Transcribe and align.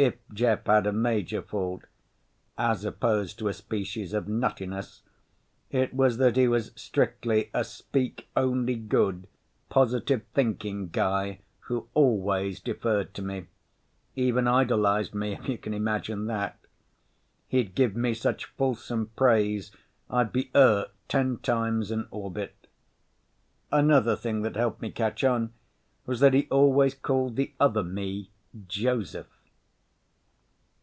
If 0.00 0.14
Jeff 0.32 0.64
had 0.66 0.86
a 0.86 0.92
major 0.92 1.42
fault, 1.42 1.82
as 2.56 2.84
opposed 2.84 3.36
to 3.40 3.48
a 3.48 3.52
species 3.52 4.12
of 4.14 4.28
nuttiness, 4.28 5.02
it 5.72 5.92
was 5.92 6.18
that 6.18 6.36
he 6.36 6.46
was 6.46 6.70
strictly 6.76 7.50
a 7.52 7.64
speak 7.64 8.28
only 8.36 8.76
good, 8.76 9.26
positive 9.68 10.22
thinking 10.34 10.86
guy 10.90 11.40
who 11.62 11.88
always 11.94 12.60
deferred 12.60 13.12
to 13.14 13.22
me. 13.22 13.48
Even 14.14 14.46
idolized 14.46 15.16
me, 15.16 15.32
if 15.32 15.48
you 15.48 15.58
can 15.58 15.74
imagine 15.74 16.26
that. 16.26 16.60
He'd 17.48 17.74
give 17.74 17.96
me 17.96 18.14
such 18.14 18.44
fulsome 18.44 19.08
praise 19.16 19.72
I'd 20.08 20.32
be 20.32 20.52
irked 20.54 20.94
ten 21.08 21.38
times 21.38 21.90
an 21.90 22.06
orbit. 22.12 22.68
Another 23.72 24.14
thing 24.14 24.42
that 24.42 24.54
helped 24.54 24.80
me 24.80 24.92
catch 24.92 25.24
on 25.24 25.54
was 26.06 26.20
that 26.20 26.34
he 26.34 26.46
always 26.52 26.94
called 26.94 27.34
the 27.34 27.52
other 27.58 27.82
me 27.82 28.30
Joseph. 28.68 29.26